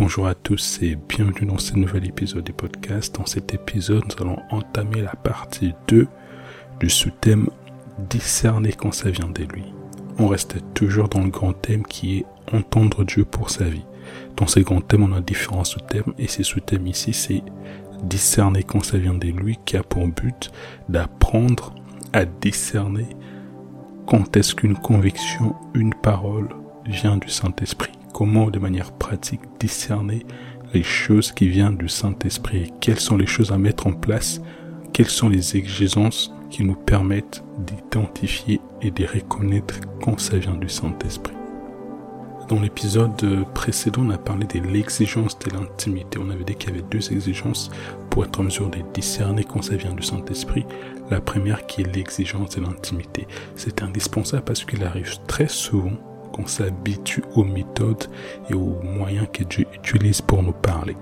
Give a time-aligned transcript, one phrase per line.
[0.00, 3.14] Bonjour à tous et bienvenue dans ce nouvel épisode du podcast.
[3.16, 6.08] Dans cet épisode, nous allons entamer la partie 2
[6.80, 7.50] du sous-thème
[8.08, 9.62] discerner quand ça vient de lui.
[10.18, 13.84] On reste toujours dans le grand thème qui est entendre Dieu pour sa vie.
[14.38, 17.42] Dans ces grands thèmes, on a différents sous-thèmes et ces sous-thèmes ici, c'est
[18.02, 20.50] discerner quand ça vient de lui qui a pour but
[20.88, 21.74] d'apprendre
[22.14, 23.10] à discerner
[24.06, 26.48] quand est-ce qu'une conviction, une parole
[26.86, 30.26] vient du Saint-Esprit comment de manière pratique discerner
[30.74, 34.42] les choses qui viennent du Saint-Esprit quelles sont les choses à mettre en place,
[34.92, 40.68] quelles sont les exigences qui nous permettent d'identifier et de reconnaître quand ça vient du
[40.68, 41.32] Saint-Esprit?
[42.50, 46.18] Dans l'épisode précédent, on a parlé de l'exigence de l'intimité.
[46.22, 47.70] On avait dit qu'il y avait deux exigences
[48.10, 50.66] pour être en mesure de discerner quand ça vient du Saint-Esprit.
[51.10, 53.26] La première qui est l'exigence de l'intimité.
[53.56, 55.96] C'est indispensable parce qu'il arrive très souvent
[56.32, 58.06] qu'on s'habitue aux méthodes
[58.48, 60.96] et aux moyens que Dieu utilise pour nous parler.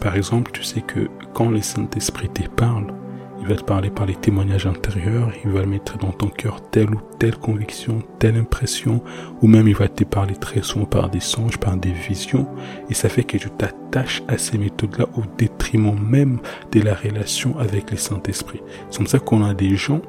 [0.00, 2.92] Par exemple, tu sais que quand le Saint-Esprit te parle,
[3.40, 6.90] il va te parler par les témoignages intérieurs, il va mettre dans ton cœur telle
[6.90, 9.00] ou telle conviction, telle impression,
[9.42, 12.48] ou même il va te parler très souvent par des songes, par des visions,
[12.90, 16.40] et ça fait que tu t'attaches à ces méthodes-là au détriment même
[16.72, 18.60] de la relation avec le Saint-Esprit.
[18.90, 20.02] C'est comme ça qu'on a des gens,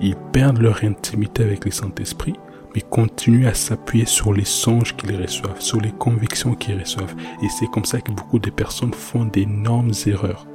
[0.00, 2.34] ils perdent leur intimité avec le Saint-Esprit,
[2.76, 7.16] mais continuent à s'appuyer sur les songes qu'ils reçoivent, sur les convictions qu'ils reçoivent.
[7.42, 10.46] Et c'est comme ça que beaucoup de personnes font d'énormes erreurs.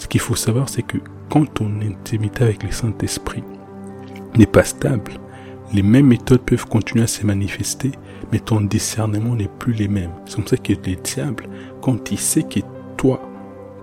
[0.00, 3.42] Ce qu'il faut savoir, c'est que quand ton intimité avec le Saint-Esprit
[4.36, 5.14] n'est pas stable,
[5.72, 7.90] les mêmes méthodes peuvent continuer à se manifester,
[8.30, 10.12] mais ton discernement n'est plus les mêmes.
[10.26, 11.48] C'est comme ça que le diable,
[11.80, 12.60] quand il sait que
[12.96, 13.20] toi,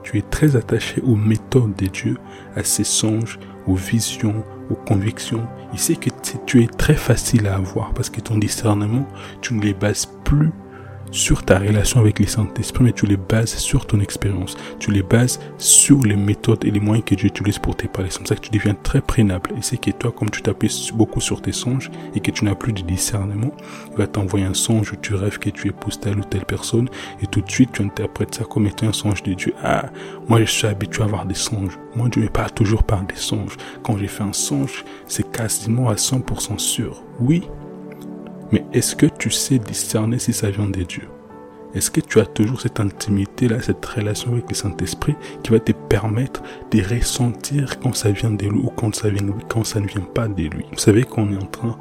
[0.04, 2.18] tu es très attaché aux méthodes de Dieu,
[2.56, 6.10] à ses songes, aux visions, convictions, il sait que
[6.46, 9.08] tu es très facile à avoir parce que ton discernement,
[9.42, 10.52] tu ne les bases plus
[11.12, 14.58] sur ta relation avec les Saint-Esprit, mais tu les bases sur ton expérience.
[14.80, 18.10] Tu les bases sur les méthodes et les moyens que Dieu utilise pour te parler.
[18.10, 19.52] C'est comme ça que tu deviens très prénable.
[19.58, 22.56] Et c'est que toi, comme tu t'appuies beaucoup sur tes songes et que tu n'as
[22.56, 23.52] plus de discernement,
[23.92, 26.90] il va t'envoyer un songe où tu rêves que tu épouses telle ou telle personne
[27.22, 29.54] et tout de suite tu interprètes ça comme étant un songe de Dieu.
[29.64, 29.86] Ah,
[30.28, 31.78] moi je suis habitué à avoir des songes.
[31.96, 33.58] Moi Dieu me parle toujours par des songes.
[33.84, 37.04] Quand j'ai fait un songe, c'est quasiment à 100% sûr.
[37.20, 37.44] Oui,
[38.52, 41.08] mais est-ce que tu sais discerner si ça vient de Dieu
[41.74, 45.72] Est-ce que tu as toujours cette intimité-là, cette relation avec le Saint-Esprit qui va te
[45.72, 46.42] permettre
[46.72, 50.02] de ressentir quand ça vient de lui ou quand ça, vient, quand ça ne vient
[50.02, 50.66] pas de lui?
[50.72, 51.78] Vous savez qu'on est en train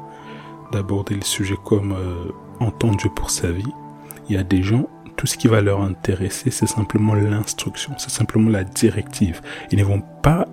[0.71, 3.73] d'aborder le sujet comme euh, entendre Dieu pour sa vie.
[4.29, 8.11] Il y a des gens, tout ce qui va leur intéresser, c'est simplement l'instruction, c'est
[8.11, 9.41] simplement la directive.
[9.71, 10.47] Ils ne vont pas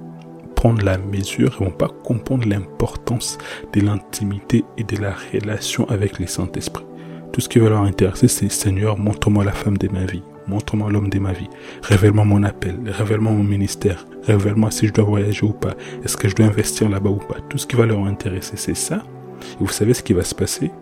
[0.59, 3.39] prendre la mesure, ils vont pas comprendre l'importance
[3.73, 6.85] de l'intimité et de la relation avec les Saint-Esprit.
[7.33, 10.91] Tout ce qui va leur intéresser, c'est Seigneur, montre-moi la femme de ma vie, montre-moi
[10.91, 11.47] l'homme de ma vie,
[11.83, 16.29] révèle-moi mon appel, révèle-moi mon ministère, révèle-moi si je dois voyager ou pas, est-ce que
[16.29, 17.37] je dois investir là-bas ou pas?
[17.49, 19.05] Tout ce qui va leur intéresser, c'est ça.
[19.61, 20.73] Et vous savez ce qui va se passer?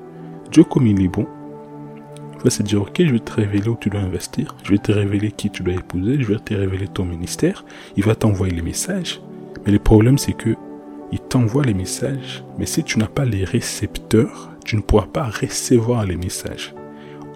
[0.51, 1.27] Dieu, comme il est bon,
[2.43, 4.91] va se dire, ok, je vais te révéler où tu dois investir, je vais te
[4.91, 7.63] révéler qui tu dois épouser, je vais te révéler ton ministère,
[7.95, 9.21] il va t'envoyer les messages,
[9.67, 10.57] mais le problème, c'est que
[11.13, 15.25] il t'envoie les messages, mais si tu n'as pas les récepteurs, tu ne pourras pas
[15.25, 16.75] recevoir les messages.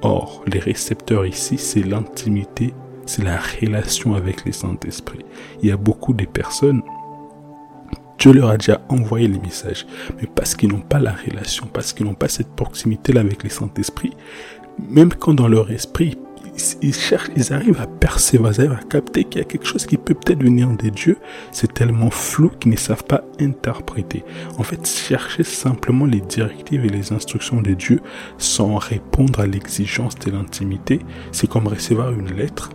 [0.03, 2.75] Or, les récepteurs ici, c'est l'intimité,
[3.07, 5.21] c'est la relation avec les Saint-Esprit.
[5.63, 6.83] Il y a beaucoup de personnes,
[8.19, 9.87] Dieu leur a déjà envoyé les messages,
[10.21, 13.51] mais parce qu'ils n'ont pas la relation, parce qu'ils n'ont pas cette proximité-là avec les
[13.51, 14.15] Saint-Esprit,
[14.79, 16.19] même quand dans leur esprit,
[16.83, 19.87] ils cherchent, ils arrivent à percevoir, ils arrivent à capter qu'il y a quelque chose
[19.87, 21.19] qui peut peut-être venir des dieux.
[21.53, 24.25] C'est tellement flou qu'ils ne savent pas interpréter.
[24.59, 28.01] En fait, chercher simplement les directives et les instructions de Dieu
[28.39, 31.01] sans répondre à l'exigence de l'intimité,
[31.33, 32.71] c'est comme recevoir une lettre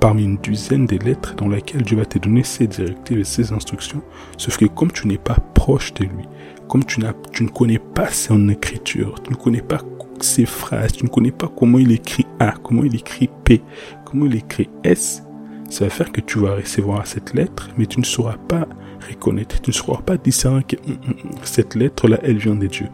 [0.00, 3.52] parmi une dizaine de lettres dans laquelle Dieu va te donner ses directives et ses
[3.52, 4.02] instructions.
[4.38, 6.24] Sauf que comme tu n'es pas proche de lui,
[6.68, 7.02] comme tu,
[7.32, 9.80] tu ne connais pas son écriture, tu ne connais pas
[10.22, 13.62] ses phrases, tu ne connais pas comment il écrit A, comment il écrit P,
[14.04, 15.22] comment il écrit S,
[15.68, 18.66] ça va faire que tu vas recevoir cette lettre, mais tu ne sauras pas
[19.08, 22.66] reconnaître, tu ne sauras pas discerner que hum, hum, hum, cette lettre-là, elle vient de
[22.66, 22.86] Dieu.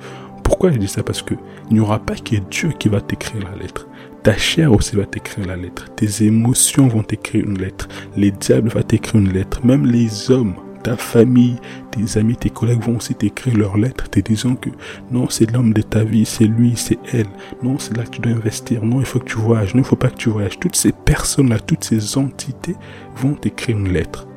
[0.44, 1.02] Pourquoi je dis ça?
[1.02, 1.34] Parce que
[1.70, 3.88] il n'y aura pas que Dieu qui va t'écrire la lettre.
[4.22, 5.86] Ta chair aussi va t'écrire la lettre.
[5.96, 7.88] Tes émotions vont t'écrire une lettre.
[8.16, 9.64] Les diables vont t'écrire une lettre.
[9.64, 10.54] Même les hommes
[10.86, 11.56] ta famille,
[11.90, 14.70] tes amis, tes collègues vont aussi t'écrire leurs lettres te disant que
[15.10, 17.26] non, c'est l'homme de ta vie, c'est lui, c'est elle.
[17.60, 18.84] Non, c'est là que tu dois investir.
[18.84, 19.74] Non, il faut que tu voyages.
[19.74, 20.60] Non, il faut pas que tu voyages.
[20.60, 22.76] Toutes ces personnes-là, toutes ces entités
[23.16, 24.28] vont t'écrire une lettre.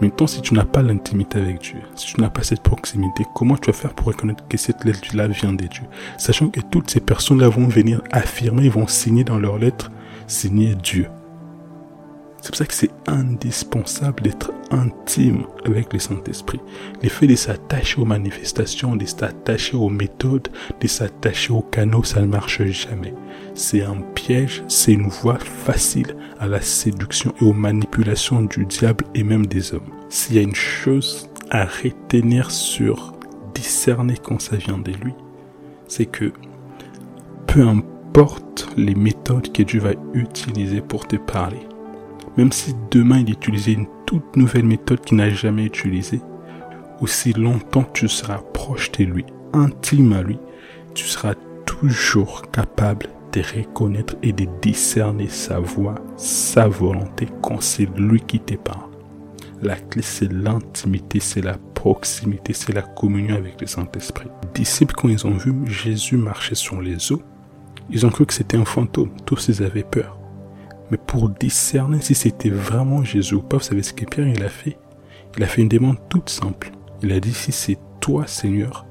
[0.00, 3.56] Maintenant, si tu n'as pas l'intimité avec Dieu, si tu n'as pas cette proximité, comment
[3.56, 5.84] tu vas faire pour reconnaître que cette lettre-là vient de Dieu?
[6.18, 9.92] Sachant que toutes ces personnes-là vont venir affirmer, vont signer dans leurs lettres
[10.26, 11.06] signer Dieu.
[12.40, 16.60] C'est pour ça que c'est indispensable d'être intime avec le Saint-Esprit.
[17.02, 20.48] Le fait de s'attacher aux manifestations, de s'attacher aux méthodes,
[20.80, 23.14] de s'attacher aux canaux, ça ne marche jamais.
[23.54, 29.04] C'est un piège, c'est une voie facile à la séduction et aux manipulations du diable
[29.14, 29.90] et même des hommes.
[30.08, 33.14] S'il y a une chose à retenir sur
[33.54, 35.14] discerner quand ça vient de lui,
[35.88, 36.32] c'est que
[37.46, 41.67] peu importe les méthodes que Dieu va utiliser pour te parler,
[42.36, 46.20] même si demain il utilisait une toute nouvelle méthode qu'il n'a jamais utilisée,
[47.00, 50.38] aussi longtemps tu seras proche de lui, intime à lui,
[50.94, 51.34] tu seras
[51.64, 58.40] toujours capable de reconnaître et de discerner sa voix, sa volonté quand c'est lui qui
[58.40, 58.88] te parle.
[59.60, 64.28] La clé, c'est l'intimité, c'est la proximité, c'est la communion avec le Saint-Esprit.
[64.42, 67.22] Les disciples, quand ils ont vu Jésus marcher sur les eaux,
[67.90, 69.10] ils ont cru que c'était un fantôme.
[69.24, 70.18] Tous ils avaient peur.
[70.90, 74.42] Mais pour discerner si c'était vraiment Jésus ou pas, vous savez ce que Pierre il
[74.42, 74.78] a fait?
[75.36, 76.70] Il a fait une demande toute simple.
[77.02, 78.86] Il a dit si c'est toi Seigneur,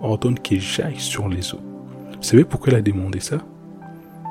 [0.00, 1.60] ordonne que j'aille sur les eaux.
[2.16, 3.38] Vous savez pourquoi il a demandé ça?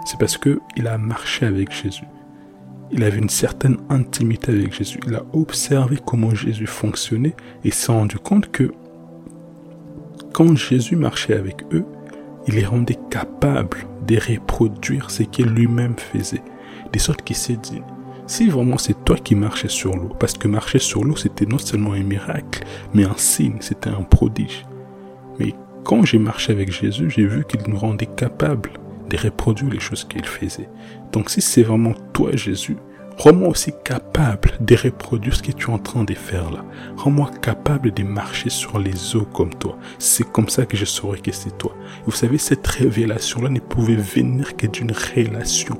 [0.05, 2.05] C'est parce que il a marché avec Jésus.
[2.91, 4.99] Il avait une certaine intimité avec Jésus.
[5.07, 8.73] Il a observé comment Jésus fonctionnait et s'est rendu compte que
[10.33, 11.85] quand Jésus marchait avec eux,
[12.47, 16.41] il les rendait capables de reproduire ce qu'il lui-même faisait.
[16.91, 17.81] De sorte qu'il s'est dit,
[18.27, 21.57] si vraiment c'est toi qui marchais sur l'eau, parce que marcher sur l'eau c'était non
[21.57, 24.65] seulement un miracle, mais un signe, c'était un prodige.
[25.39, 25.53] Mais
[25.83, 28.71] quand j'ai marché avec Jésus, j'ai vu qu'il nous rendait capables
[29.09, 30.69] de reproduire les choses qu'il faisait.
[31.11, 32.77] Donc si c'est vraiment toi Jésus,
[33.17, 36.65] Rends-moi aussi capable de reproduire ce que tu es en train de faire là.
[36.97, 39.77] Rends-moi capable de marcher sur les eaux comme toi.
[39.99, 41.75] C'est comme ça que je saurais que c'est toi.
[42.05, 45.77] vous savez, cette révélation-là ne pouvait venir que d'une relation.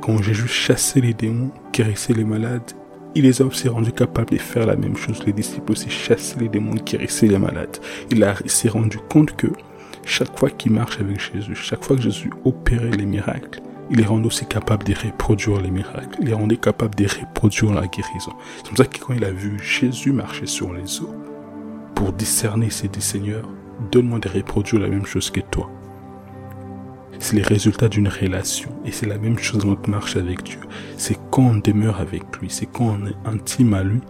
[0.00, 2.72] Quand Jésus chassait les démons, caressait les malades,
[3.14, 5.22] il les a aussi rendus capables de faire la même chose.
[5.26, 7.78] Les disciples aussi chassaient les démons, caressaient les malades.
[8.10, 9.48] Il, s'est rendu compte que
[10.04, 13.60] chaque fois qu'il marche avec Jésus, chaque fois que Jésus opérait les miracles,
[13.90, 16.18] il les rend aussi capable de reproduire les miracles.
[16.20, 18.32] Il les rendait capable de reproduire la guérison.
[18.58, 21.14] C'est comme ça que quand il a vu Jésus marcher sur les eaux,
[21.94, 23.48] pour discerner, il s'est dit Seigneur,
[23.90, 25.70] donne-moi de reproduire la même chose que toi.
[27.18, 28.70] C'est le résultat d'une relation.
[28.84, 30.60] Et c'est la même chose dans notre marche avec Dieu.
[30.96, 34.00] C'est quand on demeure avec lui, c'est quand on est intime à lui,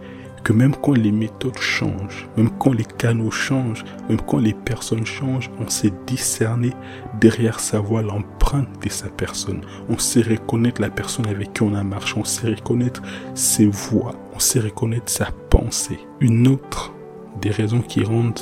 [0.43, 5.05] que même quand les méthodes changent, même quand les canaux changent, même quand les personnes
[5.05, 6.71] changent, on sait discerner
[7.19, 9.61] derrière sa voix l'empreinte de sa personne.
[9.89, 13.01] On sait reconnaître la personne avec qui on a marché, on sait reconnaître
[13.35, 15.99] ses voix, on sait reconnaître sa pensée.
[16.19, 16.93] Une autre
[17.41, 18.39] des raisons qui rendent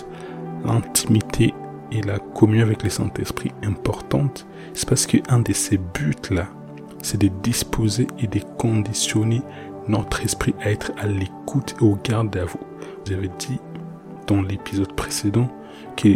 [0.65, 1.27] l'intimité
[1.92, 6.48] et la communion avec le Saint-Esprit importante, c'est parce qu'un de ces buts-là,
[7.01, 9.42] c'est de disposer et de conditionner
[9.88, 12.60] notre esprit à être à l'écoute et au garde à vous.
[13.06, 13.60] Vous avez dit
[14.28, 15.50] dans l'épisode précédent
[15.95, 16.10] que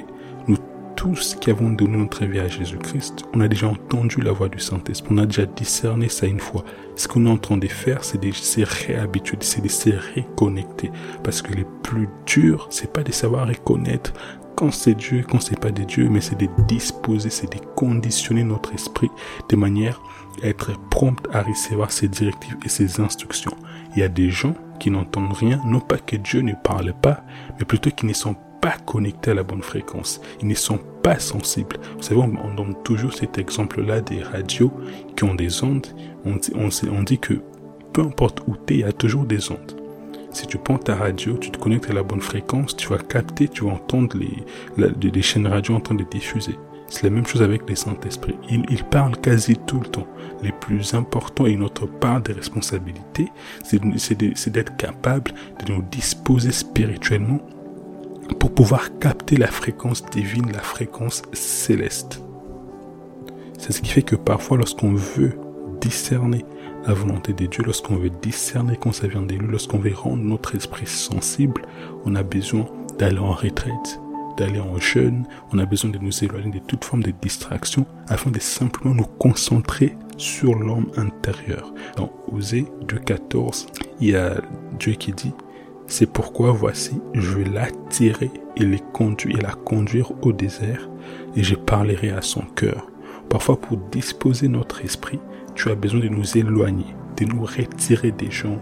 [0.48, 0.58] nous
[0.96, 4.60] tous qui avons donné notre vie à Jésus-Christ, on a déjà entendu la voix du
[4.60, 6.64] Saint-Esprit, on a déjà discerné ça une fois.
[6.96, 10.92] Ce qu'on est en train de faire, c'est de se réhabituer, c'est de se reconnecter.
[11.24, 14.14] Parce que le plus dur, c'est pas de savoir reconnaître
[14.62, 18.44] quand c'est Dieu, quand c'est pas de Dieu, mais c'est de disposer, c'est de conditionner
[18.44, 19.10] notre esprit
[19.50, 20.00] de manière
[20.44, 23.58] être prompt à recevoir ses directives et ses instructions.
[23.96, 27.24] Il y a des gens qui n'entendent rien, non pas que Dieu ne parle pas,
[27.58, 30.22] mais plutôt qu'ils ne sont pas connectés à la bonne fréquence.
[30.42, 31.78] Ils ne sont pas sensibles.
[31.98, 34.72] Vous savez, on, donne toujours cet exemple-là des radios
[35.16, 35.88] qui ont des ondes.
[36.24, 37.42] On dit, on, dit que
[37.94, 39.81] peu importe où tu es, il y a toujours des ondes.
[40.34, 43.50] Si tu prends ta radio, tu te connectes à la bonne fréquence, tu vas capter,
[43.50, 46.58] tu vas entendre les, chaînes radio en train de diffuser.
[46.88, 48.36] C'est la même chose avec les Saint-Esprit.
[48.50, 50.08] Ils, parlent quasi tout le temps.
[50.42, 53.30] Les plus importants et notre part de responsabilité,
[53.64, 55.34] c'est d'être capable
[55.66, 57.40] de nous disposer spirituellement
[58.40, 62.22] pour pouvoir capter la fréquence divine, la fréquence céleste.
[63.58, 65.38] C'est ce qui fait que parfois lorsqu'on veut
[65.80, 66.46] discerner
[66.88, 70.24] la volonté de Dieu, lorsqu'on veut discerner quand ça vient de lui, lorsqu'on veut rendre
[70.24, 71.62] notre esprit sensible,
[72.06, 72.66] on a besoin
[72.98, 74.00] d'aller en retraite,
[74.38, 78.32] d'aller en jeûne, on a besoin de nous éloigner de toute forme de distraction afin
[78.32, 81.74] de simplement nous concentrer sur l'homme intérieur.
[81.98, 83.68] Dans Osée 2.14,
[84.00, 84.42] il y a
[84.80, 85.34] Dieu qui dit,
[85.88, 90.90] c'est pourquoi voici, je vais l'attirer et et la conduire au désert
[91.36, 92.88] et je parlerai à son cœur.
[93.30, 95.20] Parfois pour disposer notre esprit,
[95.56, 98.58] tu as besoin de nous éloigner, de nous retirer des gens,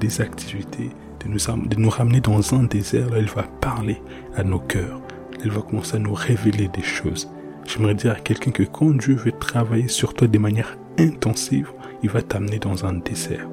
[0.00, 0.90] des activités,
[1.24, 3.10] de nous, ramener dans un désert.
[3.10, 4.00] Là, il va parler
[4.36, 5.00] à nos cœurs
[5.44, 7.28] elle va commencer à nous révéler des choses.
[7.66, 11.70] J'aimerais dire à quelqu'un que quand Dieu veut travailler sur toi de manière intensive,
[12.02, 13.46] il va t'amener dans un désert.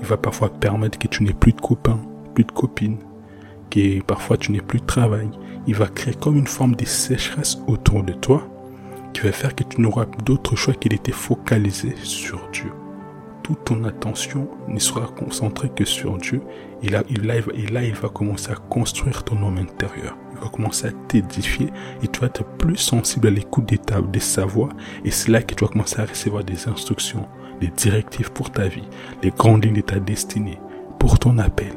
[0.00, 2.00] Il va parfois permettre que tu n'aies plus de copains,
[2.34, 2.98] plus de copines,
[3.70, 5.30] que parfois tu n'aies plus de travail.
[5.66, 8.46] Il va créer comme une forme de sécheresse autour de toi
[9.14, 12.70] qui va faire que tu n'auras d'autre choix qu'il était focalisé sur Dieu.
[13.42, 16.42] Toute ton attention ne sera concentrée que sur Dieu.
[16.82, 20.16] Et là, il, là, et là, il va commencer à construire ton homme intérieur.
[20.32, 21.68] Il va commencer à t'édifier
[22.02, 24.70] et tu vas être plus sensible à l'écoute des tables, de sa voix.
[25.04, 27.28] Et c'est là que tu vas commencer à recevoir des instructions,
[27.60, 28.88] des directives pour ta vie,
[29.22, 30.58] les grandes lignes de ta destinée,
[30.98, 31.74] pour ton appel,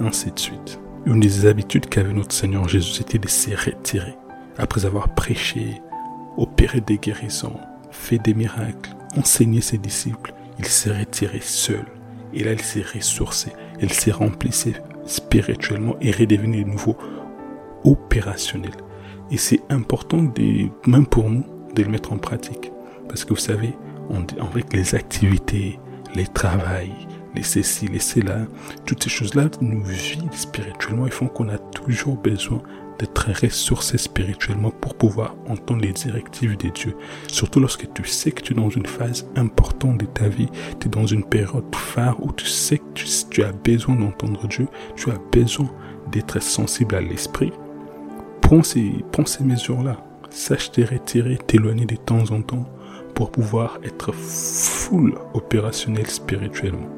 [0.00, 0.80] ainsi de suite.
[1.04, 4.16] Une des habitudes qu'avait notre Seigneur Jésus, c'était de se retirer.
[4.56, 5.82] Après avoir prêché,
[6.36, 7.58] opéré des guérisons,
[7.90, 11.84] fait des miracles, enseigné ses disciples, il s'est retiré seul.
[12.34, 13.52] Et là, il s'est ressourcé.
[13.80, 14.74] Il s'est remplissé
[15.06, 16.96] spirituellement et redevenu de nouveau
[17.84, 18.72] opérationnel.
[19.30, 22.72] Et c'est important, de, même pour nous, de le mettre en pratique.
[23.08, 23.74] Parce que vous savez,
[24.40, 25.78] avec les activités,
[26.14, 26.92] les travails,
[27.34, 28.46] les ceci, les cela,
[28.84, 32.62] toutes ces choses-là nous vident spirituellement et font qu'on a toujours besoin
[32.98, 36.96] d'être ressourcé spirituellement pour pouvoir entendre les directives de Dieu.
[37.28, 40.48] Surtout lorsque tu sais que tu es dans une phase importante de ta vie,
[40.80, 42.84] tu es dans une période phare où tu sais que
[43.30, 45.70] tu, as besoin d'entendre Dieu, tu as besoin
[46.10, 47.52] d'être sensible à l'esprit.
[48.40, 49.96] Prends ces, prends mesures-là.
[50.30, 52.66] Sache te retirer, t'éloigner de temps en temps
[53.14, 56.88] pour pouvoir être full opérationnel spirituellement.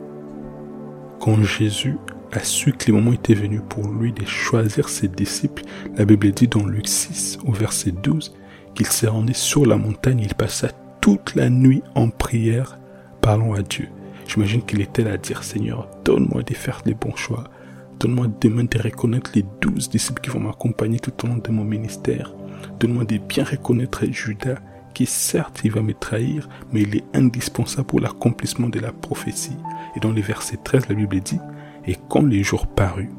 [1.20, 1.96] Quand Jésus
[2.34, 5.62] a su que les moments étaient venus pour lui de choisir ses disciples,
[5.96, 8.34] la Bible dit dans Luc 6 au verset 12
[8.74, 10.68] qu'il s'est rendu sur la montagne, il passa
[11.00, 12.78] toute la nuit en prière
[13.20, 13.88] parlant à Dieu.
[14.26, 17.44] J'imagine qu'il était là à dire Seigneur, donne-moi de faire les bons choix.
[18.00, 21.64] Donne-moi demain de reconnaître les douze disciples qui vont m'accompagner tout au long de mon
[21.64, 22.34] ministère.
[22.80, 24.58] Donne-moi de bien reconnaître Judas,
[24.94, 29.56] qui certes il va me trahir, mais il est indispensable pour l'accomplissement de la prophétie.
[29.96, 31.38] Et dans les versets 13, la Bible dit,
[31.86, 33.10] et quand les jours parut,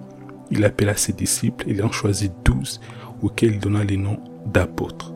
[0.51, 2.79] il appela ses disciples et il en choisit douze,
[3.22, 5.13] auxquels il donna les noms d'apôtres.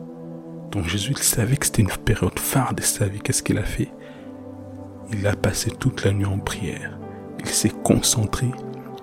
[0.70, 3.20] Donc Jésus, il savait que c'était une période phare de sa vie.
[3.20, 3.90] Qu'est-ce qu'il a fait?
[5.12, 6.98] Il a passé toute la nuit en prière.
[7.40, 8.46] Il s'est concentré.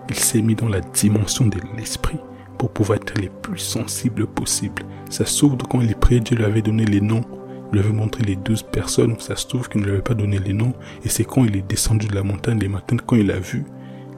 [0.09, 2.19] Il s'est mis dans la dimension de l'esprit
[2.57, 4.83] pour pouvoir être le plus sensible possible.
[5.09, 7.23] Ça se trouve, quand il priait, Dieu lui avait donné les noms.
[7.71, 9.19] Il lui avait montré les douze personnes.
[9.19, 10.73] Ça se trouve qu'il ne lui avait pas donné les noms.
[11.03, 13.65] Et c'est quand il est descendu de la montagne les matins, quand il a vu,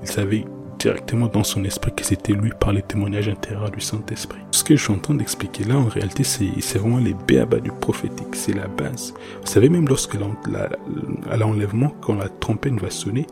[0.02, 0.46] il savait
[0.80, 4.40] directement dans son esprit que c'était lui par les témoignages intérieurs du Saint-Esprit.
[4.52, 7.72] Ce que je suis en train d'expliquer là, en réalité, c'est vraiment les béabas du
[7.72, 9.14] prophétique, c'est la base.
[9.42, 13.28] Vous savez, même lorsque à l'enlèvement, quand la trompette va sonner,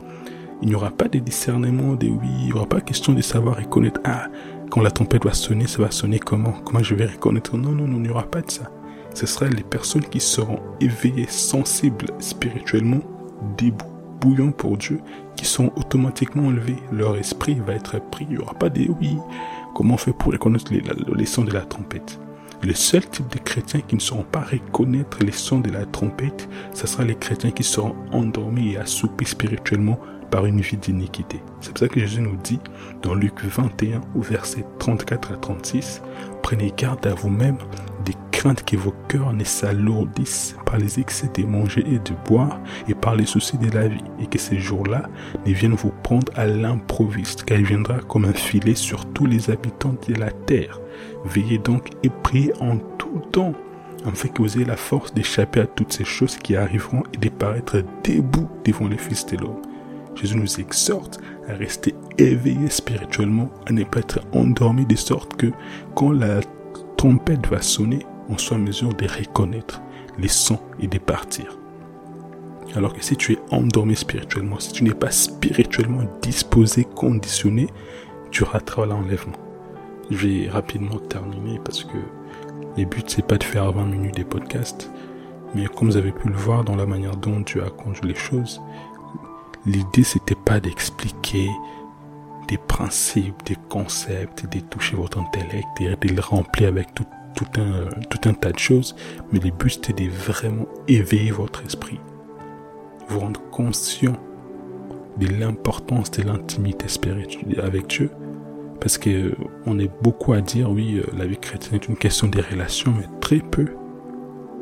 [0.62, 3.58] il n'y aura pas de discernement, de oui, il n'y aura pas question de savoir
[3.58, 4.28] reconnaître, ah,
[4.70, 6.54] quand la trompette va sonner, ça va sonner comment?
[6.66, 7.56] Comment je vais reconnaître?
[7.56, 8.70] Non, non, non, il n'y aura pas de ça.
[9.14, 13.00] Ce sera les personnes qui seront éveillées, sensibles spirituellement,
[13.58, 15.00] debout bouillants pour Dieu
[15.36, 16.78] qui sont automatiquement enlevés.
[16.92, 18.26] Leur esprit va être pris.
[18.30, 19.18] Il n'y aura pas de oui.
[19.76, 22.20] Comment on fait pour reconnaître les, sons de la trompette?
[22.64, 26.50] Le seul type de chrétiens qui ne sauront pas reconnaître les sons de la trompette,
[26.74, 30.00] ce sera les chrétiens qui seront endormis et assoupis spirituellement
[30.32, 31.42] par une vie d'iniquité.
[31.62, 32.60] C'est pour ça que Jésus nous dit
[33.04, 36.02] dans Luc 21 au verset 34 à 36,
[36.42, 37.58] prenez garde à vous-même
[38.06, 42.60] des craintes que vos cœurs ne s'alourdissent par les excès de manger et de boire
[42.88, 45.10] et par les soucis de la vie et que ces jours-là
[45.44, 49.50] ne viennent vous prendre à l'improviste car il viendra comme un filet sur tous les
[49.50, 50.80] habitants de la terre.
[51.26, 53.54] Veillez donc et priez en tout temps
[54.06, 57.30] afin que vous ayez la force d'échapper à toutes ces choses qui arriveront et de
[57.30, 59.64] paraître debout devant les fils de l'homme.
[60.14, 65.48] Jésus nous exhorte à rester éveillés spirituellement, à ne pas être endormis de sorte que
[65.96, 66.42] quand la
[66.98, 69.82] trompette va sonner, on soit en mesure de reconnaître
[70.18, 71.58] les sons et de partir.
[72.76, 77.68] Alors que si tu es endormi spirituellement, si tu n'es pas spirituellement disposé, conditionné,
[78.30, 79.38] tu rateras l'enlèvement.
[80.10, 81.98] Je vais rapidement terminer parce que
[82.78, 84.92] le but c'est pas de faire 20 minutes des podcasts,
[85.56, 88.16] mais comme vous avez pu le voir dans la manière dont tu as conduit les
[88.16, 88.62] choses,
[89.68, 91.52] L'idée, c'était pas d'expliquer
[92.48, 96.94] des principes, des concepts, de toucher votre intellect et de le remplir avec
[97.38, 98.96] tout, un, tout un tas de choses.
[99.32, 102.00] Mais le but, c'était de vraiment éveiller votre esprit.
[103.08, 104.18] Vous rendre conscient
[105.18, 108.10] de l'importance de l'intimité spirituelle avec Dieu.
[108.82, 112.28] Parce que on est beaucoup à dire, oui, euh, la vie chrétienne est une question
[112.28, 113.68] des relations, mais très peu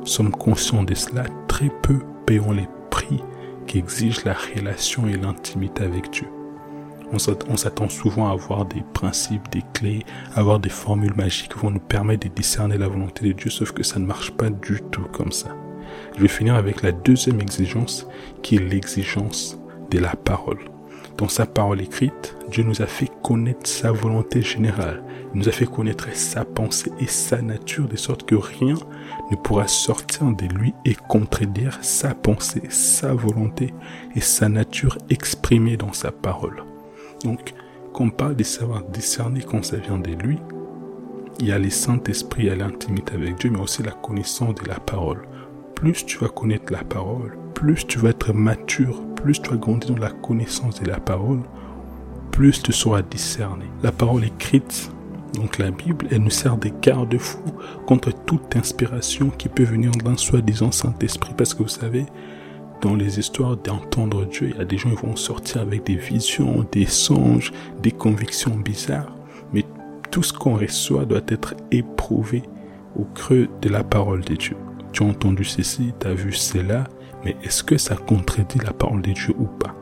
[0.05, 3.21] sommes conscients de cela, très peu payons les prix
[3.67, 6.27] qui exige la relation et l'intimité avec Dieu.
[7.13, 11.59] On s'attend souvent à avoir des principes, des clés, à avoir des formules magiques qui
[11.59, 14.49] vont nous permettre de discerner la volonté de Dieu, sauf que ça ne marche pas
[14.49, 15.55] du tout comme ça.
[16.15, 18.07] Je vais finir avec la deuxième exigence
[18.41, 19.59] qui est l'exigence
[19.91, 20.59] de la parole.
[21.17, 25.01] Dans sa parole écrite, Dieu nous a fait connaître sa volonté générale.
[25.33, 28.75] Il nous a fait connaître sa pensée et sa nature de sorte que rien
[29.31, 33.73] ne pourra sortir de lui et contredire sa pensée, sa volonté
[34.15, 36.63] et sa nature exprimée dans sa parole.
[37.25, 37.55] Donc,
[37.91, 40.37] quand on parle de savoir discerner quand ça vient de lui,
[41.39, 45.27] il y a les Saint-Esprit l'intimité avec Dieu, mais aussi la connaissance de la parole.
[45.73, 49.95] Plus tu vas connaître la parole, plus tu vas être mature, plus tu vas grandir
[49.95, 51.41] dans la connaissance de la parole,
[52.31, 53.65] plus tu sauras discerner.
[53.81, 54.91] La parole écrite,
[55.33, 57.41] donc la Bible, elle nous sert de garde-fou
[57.87, 61.33] contre toute inspiration qui peut venir d'un soi-disant Saint-Esprit.
[61.35, 62.05] Parce que vous savez,
[62.85, 65.95] dans les histoires d'entendre Dieu, il y a des gens qui vont sortir avec des
[65.95, 67.51] visions, des songes,
[67.81, 69.11] des convictions bizarres.
[69.53, 69.65] Mais
[70.11, 72.43] tout ce qu'on reçoit doit être éprouvé
[72.95, 74.55] au creux de la parole de Dieu.
[74.91, 76.83] Tu as entendu ceci, tu as vu cela,
[77.23, 79.73] mais est-ce que ça contredit la parole de Dieu ou pas?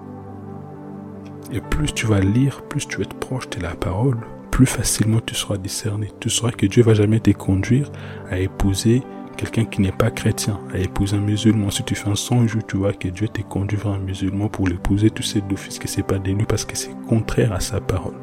[1.51, 4.19] Et plus tu vas lire, plus tu vas être proche de la parole,
[4.49, 6.07] plus facilement tu seras discerné.
[6.21, 7.91] Tu sauras que Dieu va jamais te conduire
[8.31, 9.03] à épouser
[9.43, 11.69] quelqu'un qui n'est pas chrétien, à épouser un musulman.
[11.69, 14.67] Si tu fais un songe tu vois que Dieu te conduit vers un musulman pour
[14.67, 18.15] l'épouser, tu sais d'office que c'est pas lui parce que c'est contraire à sa parole.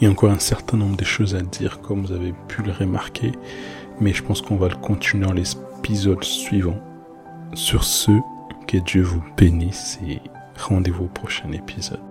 [0.00, 2.62] Il y a encore un certain nombre de choses à dire, comme vous avez pu
[2.62, 3.32] le remarquer,
[4.00, 6.78] mais je pense qu'on va le continuer dans l'épisode suivant.
[7.52, 8.12] Sur ce,
[8.66, 10.20] que Dieu vous bénisse et
[10.56, 12.09] rendez-vous au prochain épisode.